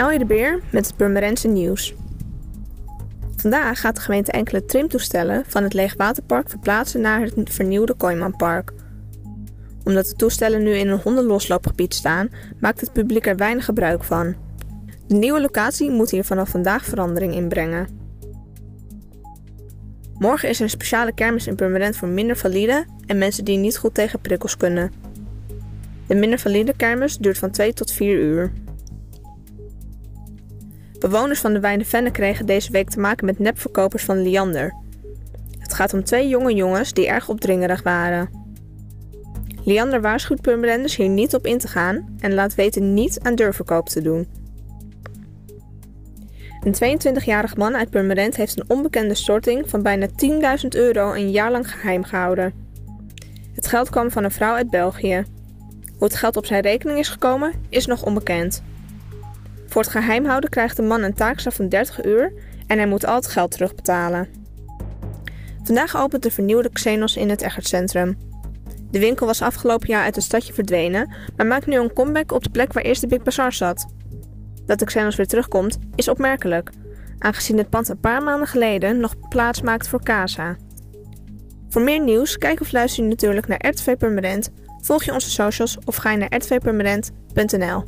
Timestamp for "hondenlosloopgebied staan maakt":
10.98-12.80